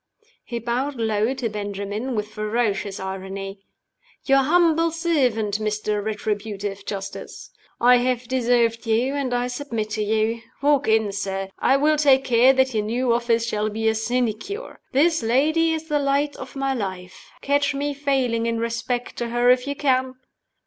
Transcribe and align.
He 0.43 0.57
bowed 0.57 0.95
low 0.95 1.35
to 1.35 1.47
Benjamin, 1.47 2.15
with 2.15 2.29
ferocious 2.29 2.99
irony. 2.99 3.59
"Your 4.25 4.39
humble 4.39 4.89
servant, 4.89 5.59
Mr. 5.59 6.03
Retributive 6.03 6.83
Justice! 6.87 7.51
I 7.79 7.97
have 7.97 8.27
deserved 8.27 8.87
you 8.87 9.13
and 9.13 9.31
I 9.31 9.45
submit 9.45 9.91
to 9.91 10.03
you. 10.03 10.41
Walk 10.59 10.87
in, 10.87 11.11
sir! 11.11 11.49
I 11.59 11.77
will 11.77 11.97
take 11.97 12.23
care 12.23 12.51
that 12.51 12.73
your 12.73 12.83
new 12.83 13.13
office 13.13 13.47
shall 13.47 13.69
be 13.69 13.87
a 13.89 13.93
sinecure. 13.93 14.79
This 14.91 15.21
lady 15.21 15.71
is 15.71 15.87
the 15.87 15.99
Light 15.99 16.35
of 16.37 16.55
my 16.55 16.73
Life. 16.73 17.29
Catch 17.43 17.75
me 17.75 17.93
failing 17.93 18.47
in 18.47 18.57
respect 18.57 19.17
to 19.17 19.29
her 19.29 19.51
if 19.51 19.67
you 19.67 19.75
can!" 19.75 20.15